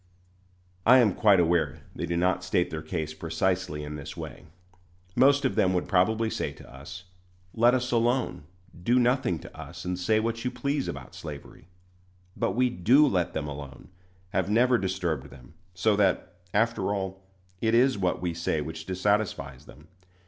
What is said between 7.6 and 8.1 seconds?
us